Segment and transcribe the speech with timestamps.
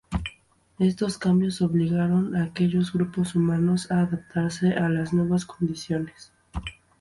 [0.79, 6.31] Estos cambios obligaron a aquellos grupos humanos a adaptarse a las nuevas condiciones.